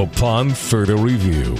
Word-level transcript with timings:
upon 0.00 0.50
further 0.50 0.96
review. 0.96 1.56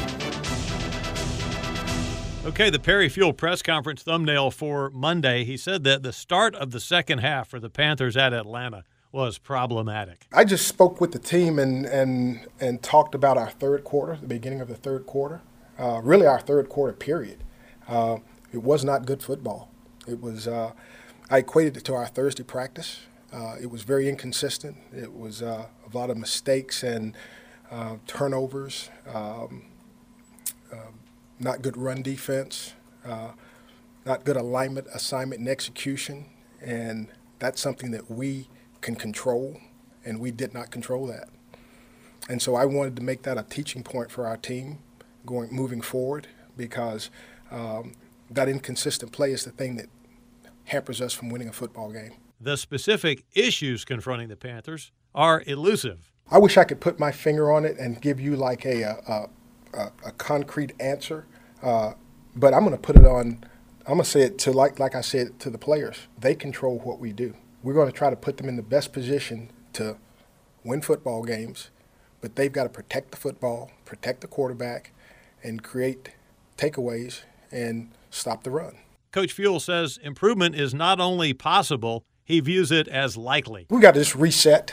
Okay, 2.45 2.71
the 2.71 2.79
Perry 2.79 3.09
Fewell 3.09 3.33
press 3.33 3.63
conference 3.63 4.03
thumbnail 4.03 4.51
for 4.51 4.91
Monday. 4.91 5.45
He 5.45 5.57
said 5.57 5.84
that 5.84 6.02
the 6.02 6.13
start 6.13 6.55
of 6.55 6.73
the 6.73 6.81
second 6.81 7.18
half 7.18 7.49
for 7.49 7.61
the 7.61 7.71
Panthers 7.71 8.16
at 8.16 8.32
Atlanta 8.32 8.84
was 9.12 9.39
problematic. 9.39 10.27
I 10.32 10.45
just 10.45 10.66
spoke 10.66 11.00
with 11.00 11.12
the 11.12 11.18
team 11.18 11.59
and 11.59 11.87
and 11.87 12.46
and 12.61 12.82
talked 12.82 13.14
about 13.14 13.37
our 13.37 13.50
third 13.50 13.84
quarter, 13.84 14.16
the 14.16 14.27
beginning 14.27 14.61
of 14.61 14.68
the 14.68 14.75
third 14.75 15.07
quarter, 15.07 15.43
uh, 15.79 16.00
really 16.02 16.27
our 16.27 16.41
third 16.41 16.68
quarter 16.68 16.93
period. 16.93 17.45
Uh, 17.86 18.18
it 18.52 18.62
was 18.62 18.84
not 18.84 19.07
good 19.07 19.22
football. 19.22 19.70
It 20.09 20.20
was. 20.20 20.48
Uh, 20.48 20.72
I 21.30 21.38
equated 21.38 21.77
it 21.77 21.84
to 21.84 21.95
our 21.95 22.07
Thursday 22.07 22.43
practice. 22.43 23.02
Uh, 23.32 23.54
it 23.61 23.70
was 23.70 23.82
very 23.82 24.09
inconsistent. 24.09 24.77
It 24.93 25.12
was 25.12 25.41
uh, 25.41 25.66
a 25.86 25.96
lot 25.96 26.11
of 26.11 26.16
mistakes 26.16 26.82
and 26.82 27.14
uh, 27.71 27.96
turnovers. 28.07 28.91
Um, 29.12 29.64
not 31.39 31.63
good 31.63 31.76
run 31.76 32.02
defense. 32.02 32.74
not 34.04 34.24
good 34.24 34.36
alignment, 34.36 34.86
assignment, 34.92 35.40
and 35.40 35.48
execution. 35.48 36.26
And 36.60 37.09
that's 37.38 37.60
something 37.60 37.90
that 37.92 38.10
we 38.10 38.48
can 38.80 38.95
control, 38.95 39.59
and 40.04 40.20
we 40.20 40.30
did 40.30 40.54
not 40.54 40.70
control 40.70 41.06
that. 41.06 41.28
And 42.28 42.40
so 42.40 42.54
I 42.54 42.64
wanted 42.64 42.96
to 42.96 43.02
make 43.02 43.22
that 43.22 43.38
a 43.38 43.42
teaching 43.42 43.82
point 43.82 44.10
for 44.10 44.26
our 44.26 44.37
team 44.37 44.78
going 45.26 45.52
moving 45.52 45.80
forward 45.80 46.28
because 46.56 47.10
um, 47.50 47.92
that 48.30 48.48
inconsistent 48.48 49.12
play 49.12 49.32
is 49.32 49.45
the 49.45 49.50
thing 49.50 49.76
that 49.76 49.87
hampers 50.64 51.00
us 51.00 51.12
from 51.12 51.30
winning 51.30 51.48
a 51.48 51.52
football 51.52 51.90
game. 51.90 52.12
The 52.40 52.56
specific 52.56 53.24
issues 53.34 53.84
confronting 53.84 54.28
the 54.28 54.37
Panthers 54.37 54.92
are 55.14 55.42
elusive. 55.46 56.12
I 56.30 56.38
wish 56.38 56.56
I 56.56 56.64
could 56.64 56.80
put 56.80 56.98
my 56.98 57.10
finger 57.10 57.50
on 57.50 57.64
it 57.64 57.76
and 57.78 58.00
give 58.00 58.20
you 58.20 58.36
like 58.36 58.64
a 58.64 58.82
a, 58.82 59.28
a, 59.76 59.92
a 60.06 60.12
concrete 60.12 60.72
answer, 60.80 61.26
uh, 61.62 61.95
but 62.34 62.54
I'm 62.54 62.60
going 62.64 62.76
to 62.76 62.82
put 62.82 62.96
it 62.96 63.06
on. 63.06 63.45
I'm 63.87 63.95
going 63.95 64.05
to 64.05 64.11
say 64.11 64.22
it 64.22 64.39
to 64.41 64.53
like 64.53 64.78
like 64.78 64.95
I 64.95 65.00
said 65.00 65.41
to 65.41 65.50
the 65.50 65.59
players. 65.59 65.97
They 66.19 66.34
control 66.34 66.78
what 66.78 67.00
we 67.00 67.12
do. 67.12 67.34
We're 67.62 67.75
going 67.75 67.89
to 67.89 67.97
try 67.97 68.11
to 68.11 68.17
put 68.17 68.37
them 68.37 68.48
in 68.48 68.56
the 68.56 68.62
best 68.62 68.92
position 68.92 69.50
to 69.75 69.97
win 70.64 70.81
football 70.83 71.22
games, 71.25 71.70
but 72.20 72.37
they've 72.37 72.53
got 72.53 72.65
to 72.65 72.70
protect 72.70 73.11
the 73.11 73.17
football, 73.17 73.70
protect 73.84 74.20
the 74.20 74.27
quarterback, 74.27 74.92
and 75.42 75.62
create 75.62 76.11
takeaways 76.56 77.22
and 77.50 77.91
stop 78.11 78.44
the 78.44 78.50
run. 78.50 78.77
Coach 79.12 79.33
Fewell 79.33 79.61
says 79.61 79.98
improvement 80.03 80.55
is 80.55 80.72
not 80.72 81.00
only 81.00 81.33
possible, 81.33 82.05
he 82.25 82.39
views 82.41 82.70
it 82.70 82.87
as 82.87 83.17
likely. 83.17 83.67
We 83.70 83.81
got 83.81 83.94
to 83.94 84.00
just 84.00 84.15
reset, 84.15 84.72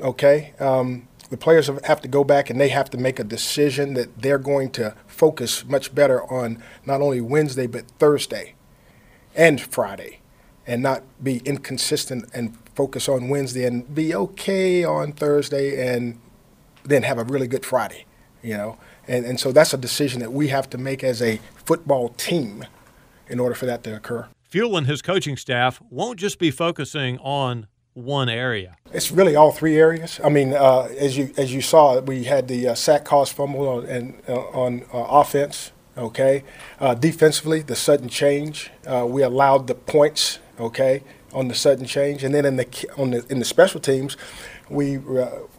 okay? 0.00 0.54
Um, 0.58 1.08
the 1.30 1.36
players 1.36 1.70
have 1.84 2.00
to 2.00 2.08
go 2.08 2.24
back 2.24 2.48
and 2.50 2.60
they 2.60 2.68
have 2.68 2.88
to 2.90 2.98
make 2.98 3.18
a 3.18 3.24
decision 3.24 3.94
that 3.94 4.22
they're 4.22 4.38
going 4.38 4.70
to 4.70 4.94
focus 5.06 5.64
much 5.64 5.94
better 5.94 6.22
on 6.32 6.62
not 6.86 7.00
only 7.00 7.20
Wednesday, 7.20 7.66
but 7.66 7.90
Thursday 7.98 8.54
and 9.34 9.60
Friday 9.60 10.20
and 10.66 10.82
not 10.82 11.02
be 11.22 11.38
inconsistent 11.44 12.28
and 12.32 12.56
focus 12.74 13.08
on 13.08 13.28
Wednesday 13.28 13.64
and 13.64 13.94
be 13.94 14.14
okay 14.14 14.84
on 14.84 15.12
Thursday 15.12 15.94
and 15.94 16.18
then 16.84 17.02
have 17.02 17.18
a 17.18 17.24
really 17.24 17.48
good 17.48 17.66
Friday, 17.66 18.06
you 18.42 18.56
know. 18.56 18.78
And, 19.06 19.24
and 19.24 19.40
so 19.40 19.52
that's 19.52 19.72
a 19.74 19.78
decision 19.78 20.20
that 20.20 20.32
we 20.32 20.48
have 20.48 20.68
to 20.70 20.78
make 20.78 21.02
as 21.02 21.22
a 21.22 21.40
football 21.64 22.10
team 22.10 22.64
in 23.28 23.40
order 23.40 23.54
for 23.54 23.66
that 23.66 23.82
to 23.84 23.96
occur. 23.96 24.28
Fewell 24.42 24.76
and 24.76 24.86
his 24.86 25.02
coaching 25.02 25.36
staff 25.36 25.82
won't 25.90 26.18
just 26.18 26.38
be 26.38 26.50
focusing 26.50 27.18
on 27.18 27.66
one 27.98 28.28
area. 28.28 28.76
It's 28.92 29.10
really 29.10 29.36
all 29.36 29.50
three 29.52 29.76
areas. 29.76 30.20
I 30.24 30.28
mean, 30.28 30.54
uh, 30.54 30.88
as 30.98 31.16
you 31.16 31.32
as 31.36 31.52
you 31.52 31.60
saw, 31.60 32.00
we 32.00 32.24
had 32.24 32.48
the 32.48 32.68
uh, 32.68 32.74
sack 32.74 33.04
cost 33.04 33.34
fumble 33.34 33.68
on, 33.68 33.86
and, 33.86 34.22
uh, 34.28 34.34
on 34.34 34.84
uh, 34.92 34.98
offense. 34.98 35.72
Okay, 35.96 36.44
uh, 36.78 36.94
defensively, 36.94 37.60
the 37.60 37.74
sudden 37.74 38.08
change. 38.08 38.70
Uh, 38.86 39.04
we 39.04 39.22
allowed 39.22 39.66
the 39.66 39.74
points 39.74 40.38
okay, 40.60 41.02
on 41.32 41.48
the 41.48 41.54
sudden 41.54 41.86
change. 41.86 42.22
And 42.22 42.32
then 42.32 42.44
in 42.44 42.56
the 42.56 42.88
on 42.96 43.10
the 43.10 43.26
in 43.28 43.40
the 43.40 43.44
special 43.44 43.80
teams, 43.80 44.16
we 44.70 44.98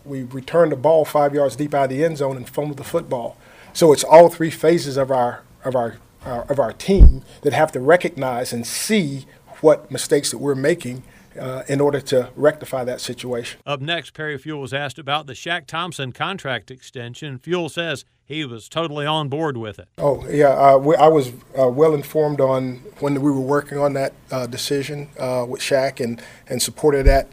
we 0.06 0.24
returned 0.24 0.72
the 0.72 0.78
ball 0.78 1.04
five 1.04 1.34
yards 1.34 1.58
deep 1.58 1.74
out 1.74 1.86
of 1.86 1.90
the 1.90 2.06
end 2.06 2.18
zone 2.18 2.38
and 2.38 2.50
fumbled 2.50 2.78
the 2.78 2.86
football. 2.86 3.38
So 3.74 3.92
it's 3.92 4.04
all 4.04 4.30
three 4.30 4.50
phases 4.50 4.96
of 4.96 5.12
our 5.12 5.44
of 5.66 5.76
our 5.76 5.98
of 6.24 6.58
our 6.58 6.72
team 6.72 7.22
that 7.42 7.52
have 7.54 7.72
to 7.74 7.80
recognize 7.82 8.54
and 8.54 8.66
see 8.66 9.26
what 9.62 9.92
mistakes 9.92 10.32
that 10.32 10.38
we're 10.38 10.56
making 10.56 11.04
uh, 11.40 11.64
in 11.68 11.82
order 11.82 12.00
to 12.02 12.30
rectify 12.36 12.84
that 12.84 13.02
situation. 13.02 13.60
Up 13.66 13.82
next, 13.82 14.14
Perry 14.14 14.38
Fewell 14.38 14.62
was 14.62 14.74
asked 14.74 15.00
about 15.00 15.28
the 15.28 15.34
Shaq 15.34 15.66
Thompson 15.68 16.12
contract 16.12 16.72
extension. 16.72 17.38
Fewell 17.38 17.70
says 17.70 18.06
he 18.26 18.46
was 18.46 18.70
totally 18.70 19.06
on 19.06 19.28
board 19.28 19.58
with 19.58 19.80
it. 19.80 19.88
Oh, 19.98 20.28
yeah. 20.30 20.50
Uh, 20.50 20.78
we, 20.78 20.96
I 20.96 21.08
was 21.08 21.32
uh, 21.60 21.68
well 21.68 21.94
informed 21.94 22.40
on 22.40 22.76
when 23.00 23.16
we 23.22 23.32
were 23.32 23.40
working 23.40 23.78
on 23.78 23.94
that 23.94 24.14
uh, 24.32 24.48
decision 24.48 25.10
uh, 25.20 25.46
with 25.48 25.62
Shaq 25.62 26.00
and, 26.00 26.22
and 26.48 26.62
supported 26.62 27.06
that 27.08 27.28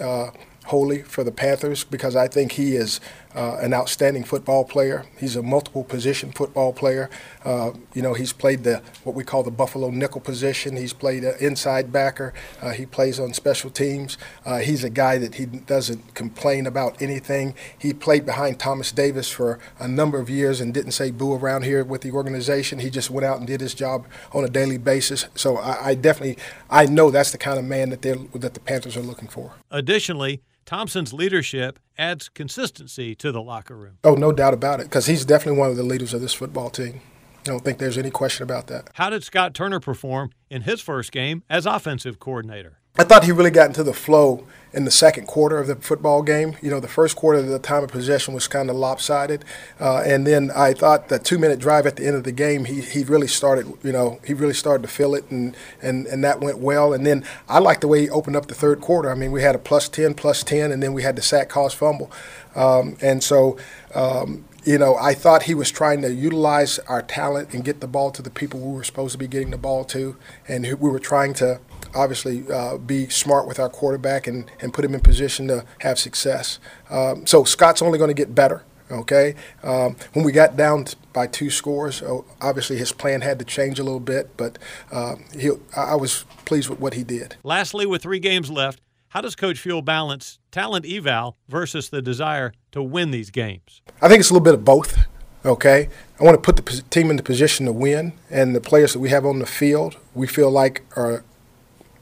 uh, 0.00 0.30
wholly 0.66 1.02
for 1.02 1.24
the 1.24 1.32
Panthers 1.32 1.84
because 1.84 2.14
I 2.16 2.28
think 2.28 2.52
he 2.52 2.76
is 2.76 3.00
uh, 3.34 3.58
an 3.60 3.74
outstanding 3.74 4.24
football 4.24 4.64
player. 4.64 5.04
He's 5.18 5.36
a 5.36 5.42
multiple 5.42 5.84
position 5.84 6.32
football 6.32 6.72
player. 6.72 7.10
Uh, 7.44 7.72
you 7.94 8.02
know, 8.02 8.14
he's 8.14 8.32
played 8.32 8.64
the 8.64 8.82
what 9.04 9.14
we 9.14 9.24
call 9.24 9.42
the 9.42 9.50
Buffalo 9.50 9.90
nickel 9.90 10.20
position. 10.20 10.76
He's 10.76 10.92
played 10.92 11.24
an 11.24 11.34
inside 11.40 11.92
backer. 11.92 12.32
Uh, 12.60 12.70
he 12.70 12.86
plays 12.86 13.20
on 13.20 13.34
special 13.34 13.70
teams. 13.70 14.18
Uh, 14.44 14.58
he's 14.58 14.84
a 14.84 14.90
guy 14.90 15.18
that 15.18 15.36
he 15.36 15.46
doesn't 15.46 16.14
complain 16.14 16.66
about 16.66 17.00
anything. 17.00 17.54
He 17.78 17.92
played 17.92 18.24
behind 18.24 18.58
Thomas 18.58 18.92
Davis 18.92 19.30
for 19.30 19.58
a 19.78 19.88
number 19.88 20.18
of 20.18 20.30
years 20.30 20.60
and 20.60 20.72
didn't 20.72 20.92
say 20.92 21.10
boo 21.10 21.34
around 21.34 21.64
here 21.64 21.84
with 21.84 22.02
the 22.02 22.10
organization. 22.10 22.78
He 22.78 22.90
just 22.90 23.10
went 23.10 23.24
out 23.24 23.38
and 23.38 23.46
did 23.46 23.60
his 23.60 23.74
job 23.74 24.06
on 24.32 24.44
a 24.44 24.48
daily 24.48 24.78
basis. 24.78 25.26
So 25.34 25.58
I, 25.58 25.88
I 25.88 25.94
definitely 25.94 26.38
I 26.70 26.86
know 26.86 27.10
that's 27.10 27.30
the 27.30 27.38
kind 27.38 27.58
of 27.58 27.64
man 27.64 27.90
that 27.90 28.02
they 28.02 28.14
that 28.34 28.54
the 28.54 28.60
Panthers 28.60 28.96
are 28.96 29.02
looking 29.02 29.28
for. 29.28 29.52
Additionally, 29.70 30.42
Thompson's 30.64 31.12
leadership 31.12 31.78
adds 31.98 32.28
consistency 32.28 33.14
to 33.16 33.32
the 33.32 33.42
locker 33.42 33.76
room. 33.76 33.98
Oh, 34.04 34.14
no 34.14 34.32
doubt 34.32 34.54
about 34.54 34.80
it, 34.80 34.84
because 34.84 35.06
he's 35.06 35.24
definitely 35.24 35.58
one 35.58 35.70
of 35.70 35.76
the 35.76 35.82
leaders 35.82 36.14
of 36.14 36.20
this 36.20 36.32
football 36.32 36.70
team. 36.70 37.00
I 37.40 37.50
don't 37.50 37.64
think 37.64 37.78
there's 37.78 37.98
any 37.98 38.10
question 38.10 38.44
about 38.44 38.66
that. 38.68 38.90
How 38.94 39.10
did 39.10 39.24
Scott 39.24 39.54
Turner 39.54 39.80
perform 39.80 40.30
in 40.50 40.62
his 40.62 40.80
first 40.80 41.12
game 41.12 41.42
as 41.50 41.66
offensive 41.66 42.18
coordinator? 42.18 42.78
I 43.00 43.04
thought 43.04 43.22
he 43.22 43.30
really 43.30 43.52
got 43.52 43.68
into 43.68 43.84
the 43.84 43.94
flow 43.94 44.44
in 44.72 44.84
the 44.84 44.90
second 44.90 45.26
quarter 45.26 45.58
of 45.58 45.68
the 45.68 45.76
football 45.76 46.20
game. 46.22 46.56
You 46.60 46.68
know, 46.68 46.80
the 46.80 46.88
first 46.88 47.14
quarter, 47.14 47.40
the 47.40 47.60
time 47.60 47.84
of 47.84 47.90
possession 47.90 48.34
was 48.34 48.48
kind 48.48 48.68
of 48.68 48.74
lopsided, 48.74 49.44
uh, 49.80 50.02
and 50.04 50.26
then 50.26 50.50
I 50.50 50.72
thought 50.74 51.08
the 51.08 51.20
two-minute 51.20 51.60
drive 51.60 51.86
at 51.86 51.94
the 51.94 52.04
end 52.04 52.16
of 52.16 52.24
the 52.24 52.32
game, 52.32 52.64
he, 52.64 52.80
he 52.80 53.04
really 53.04 53.28
started. 53.28 53.72
You 53.84 53.92
know, 53.92 54.18
he 54.26 54.34
really 54.34 54.52
started 54.52 54.82
to 54.82 54.88
feel 54.88 55.14
it, 55.14 55.30
and, 55.30 55.56
and 55.80 56.06
and 56.06 56.24
that 56.24 56.40
went 56.40 56.58
well. 56.58 56.92
And 56.92 57.06
then 57.06 57.24
I 57.48 57.60
liked 57.60 57.82
the 57.82 57.88
way 57.88 58.00
he 58.02 58.10
opened 58.10 58.34
up 58.34 58.46
the 58.46 58.54
third 58.54 58.80
quarter. 58.80 59.12
I 59.12 59.14
mean, 59.14 59.30
we 59.30 59.42
had 59.42 59.54
a 59.54 59.58
plus 59.58 59.88
ten, 59.88 60.14
plus 60.14 60.42
ten, 60.42 60.72
and 60.72 60.82
then 60.82 60.92
we 60.92 61.04
had 61.04 61.14
the 61.14 61.22
sack 61.22 61.48
cost 61.48 61.76
fumble, 61.76 62.10
um, 62.56 62.96
and 63.00 63.22
so. 63.22 63.56
Um, 63.94 64.44
you 64.64 64.76
know, 64.76 64.96
I 64.96 65.14
thought 65.14 65.44
he 65.44 65.54
was 65.54 65.70
trying 65.70 66.02
to 66.02 66.12
utilize 66.12 66.78
our 66.80 67.00
talent 67.00 67.54
and 67.54 67.64
get 67.64 67.80
the 67.80 67.86
ball 67.86 68.10
to 68.10 68.20
the 68.20 68.28
people 68.28 68.60
we 68.60 68.74
were 68.74 68.84
supposed 68.84 69.12
to 69.12 69.18
be 69.18 69.26
getting 69.26 69.50
the 69.50 69.56
ball 69.56 69.82
to, 69.86 70.16
and 70.46 70.64
we 70.64 70.90
were 70.90 70.98
trying 70.98 71.32
to 71.34 71.58
obviously 71.98 72.50
uh, 72.50 72.78
be 72.78 73.08
smart 73.08 73.46
with 73.46 73.58
our 73.58 73.68
quarterback 73.68 74.26
and, 74.26 74.50
and 74.60 74.72
put 74.72 74.84
him 74.84 74.94
in 74.94 75.00
position 75.00 75.48
to 75.48 75.64
have 75.80 75.98
success. 75.98 76.58
Um, 76.88 77.26
so 77.26 77.44
Scott's 77.44 77.82
only 77.82 77.98
going 77.98 78.08
to 78.08 78.14
get 78.14 78.34
better. 78.34 78.64
Okay, 78.90 79.34
um, 79.62 79.96
when 80.14 80.24
we 80.24 80.32
got 80.32 80.56
down 80.56 80.86
by 81.12 81.26
two 81.26 81.50
scores, 81.50 82.02
obviously 82.40 82.78
his 82.78 82.90
plan 82.90 83.20
had 83.20 83.38
to 83.38 83.44
change 83.44 83.78
a 83.78 83.82
little 83.82 84.00
bit, 84.00 84.34
but 84.38 84.56
uh, 84.90 85.16
he, 85.38 85.50
I 85.76 85.94
was 85.94 86.24
pleased 86.46 86.70
with 86.70 86.80
what 86.80 86.94
he 86.94 87.04
did. 87.04 87.36
Lastly, 87.42 87.84
with 87.84 88.00
three 88.00 88.18
games 88.18 88.50
left, 88.50 88.80
how 89.08 89.20
does 89.20 89.34
Coach 89.34 89.58
Fewell 89.58 89.82
balance 89.82 90.38
talent 90.50 90.86
eval 90.86 91.36
versus 91.48 91.90
the 91.90 92.00
desire 92.00 92.54
to 92.72 92.82
win 92.82 93.10
these 93.10 93.30
games? 93.30 93.82
I 94.00 94.08
think 94.08 94.20
it's 94.20 94.30
a 94.30 94.32
little 94.32 94.44
bit 94.44 94.54
of 94.54 94.64
both. 94.64 94.96
Okay, 95.44 95.90
I 96.18 96.24
want 96.24 96.34
to 96.36 96.40
put 96.40 96.56
the 96.56 96.82
team 96.88 97.10
in 97.10 97.16
the 97.16 97.22
position 97.22 97.66
to 97.66 97.72
win, 97.72 98.14
and 98.30 98.56
the 98.56 98.60
players 98.60 98.94
that 98.94 99.00
we 99.00 99.10
have 99.10 99.26
on 99.26 99.38
the 99.38 99.46
field, 99.46 99.98
we 100.14 100.26
feel 100.26 100.50
like 100.50 100.82
are 100.96 101.24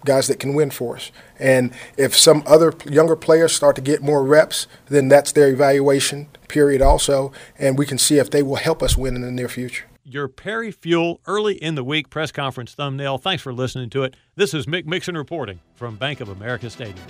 guys 0.06 0.26
that 0.29 0.41
can 0.41 0.55
win 0.55 0.70
for 0.70 0.97
us. 0.97 1.12
And 1.38 1.73
if 1.99 2.17
some 2.17 2.43
other 2.47 2.73
younger 2.88 3.17
players 3.17 3.53
start 3.53 3.76
to 3.76 3.82
get 3.82 4.03
more 4.03 4.25
reps, 4.25 4.67
then 4.87 5.08
that's 5.08 5.32
their 5.32 5.50
evaluation 5.50 6.29
period 6.49 6.81
also, 6.81 7.32
and 7.58 7.76
we 7.76 7.85
can 7.85 7.99
see 7.99 8.19
if 8.19 8.31
they 8.31 8.43
will 8.43 8.56
help 8.56 8.82
us 8.82 8.97
win 8.97 9.14
in 9.14 9.23
the 9.23 9.31
near 9.31 9.49
future. 9.49 9.85
Your 10.05 10.29
Perry 10.29 10.70
Fewell 10.70 11.20
early 11.26 11.55
in 11.55 11.75
the 11.75 11.82
week 11.82 12.11
press 12.11 12.31
conference 12.31 12.75
thumbnail. 12.75 13.19
Thanks 13.19 13.43
for 13.43 13.53
listening 13.53 13.91
to 13.91 14.05
it. 14.05 14.14
This 14.37 14.55
is 14.55 14.67
Mick 14.67 14.87
Mixon 14.87 15.17
reporting 15.17 15.58
from 15.75 15.97
Bank 15.97 16.20
of 16.20 16.29
America 16.29 16.70
Stadium. 16.70 17.05